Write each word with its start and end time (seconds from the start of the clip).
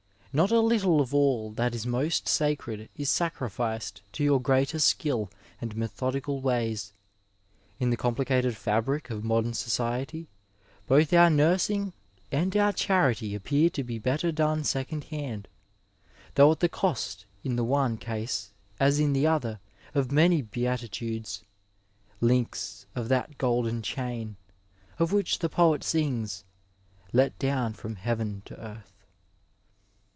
Not 0.33 0.49
a 0.49 0.61
little 0.61 1.01
of 1.01 1.13
all 1.13 1.51
that 1.55 1.75
is 1.75 1.85
most 1.85 2.25
sacred 2.25 2.87
is 2.95 3.09
sacrificed 3.09 4.01
to 4.13 4.23
your 4.23 4.39
greater 4.39 4.79
skill 4.79 5.29
and 5.59 5.75
methodical 5.75 6.39
ways. 6.39 6.93
In 7.81 7.89
the 7.89 7.97
com 7.97 8.15
plicated 8.15 8.55
&bric 8.85 9.09
of 9.09 9.25
modem 9.25 9.51
society 9.53 10.29
both 10.87 11.11
our 11.11 11.29
nursing 11.29 11.91
and 12.31 12.55
our 12.55 12.71
charity 12.71 13.35
appear 13.35 13.69
to 13.71 13.83
be 13.83 13.99
better 13.99 14.31
done 14.31 14.63
second 14.63 15.03
hand, 15.03 15.49
though 16.35 16.49
at 16.53 16.61
the 16.61 16.69
cost 16.69 17.25
in 17.43 17.57
the 17.57 17.65
one 17.65 17.97
case 17.97 18.53
as 18.79 19.01
in 19.01 19.11
the 19.11 19.27
other 19.27 19.59
of 19.93 20.13
many 20.13 20.41
Beatitudes, 20.41 21.43
links 22.21 22.85
of 22.95 23.09
that 23.09 23.37
golden 23.37 23.81
chain, 23.81 24.37
of 24.97 25.11
which 25.11 25.39
the 25.39 25.49
poet 25.49 25.83
sings, 25.83 26.45
let 27.11 27.37
down 27.37 27.73
from 27.73 27.95
heaven 27.97 28.43
to 28.45 28.55
earth. 28.57 28.87